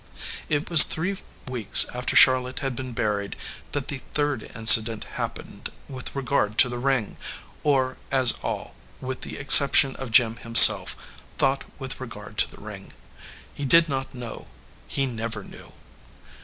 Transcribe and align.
It 0.49 0.67
\vas 0.67 0.81
three 0.81 1.15
weeks 1.47 1.85
after 1.93 2.15
Charlotte 2.15 2.57
had 2.61 2.75
been 2.75 2.91
buried 2.91 3.35
that 3.73 3.87
the 3.87 4.01
third 4.15 4.49
incident 4.55 5.03
happened 5.03 5.71
with 5.87 6.15
re 6.15 6.23
gard 6.23 6.57
to 6.57 6.69
the 6.69 6.79
ring, 6.79 7.17
or 7.61 7.99
as 8.09 8.31
all, 8.41 8.73
with 8.99 9.21
the 9.21 9.37
exception 9.37 9.95
of 9.97 10.09
Jim 10.09 10.37
himself, 10.37 10.95
thought 11.37 11.65
with 11.77 11.99
regard 12.01 12.39
to 12.39 12.49
the 12.49 12.57
ring. 12.59 12.93
He 13.53 13.63
did 13.63 13.87
not 13.87 14.15
know. 14.15 14.47
He 14.87 15.05
never 15.05 15.43
knew. 15.43 15.71